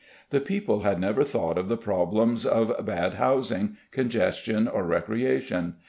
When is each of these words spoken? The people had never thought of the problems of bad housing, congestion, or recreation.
The 0.31 0.41
people 0.41 0.79
had 0.79 0.99
never 0.99 1.23
thought 1.23 1.59
of 1.59 1.67
the 1.67 1.77
problems 1.77 2.43
of 2.43 2.73
bad 2.83 3.13
housing, 3.13 3.77
congestion, 3.91 4.67
or 4.67 4.83
recreation. 4.83 5.75